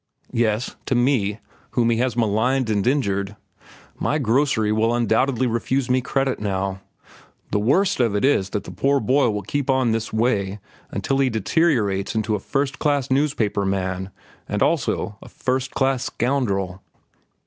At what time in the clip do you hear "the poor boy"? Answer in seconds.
8.63-9.29